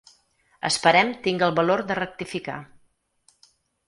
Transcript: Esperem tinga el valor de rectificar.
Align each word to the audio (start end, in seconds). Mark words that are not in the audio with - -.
Esperem 0.69 1.11
tinga 1.27 1.45
el 1.49 1.53
valor 1.59 1.83
de 1.91 1.97
rectificar. 1.99 2.57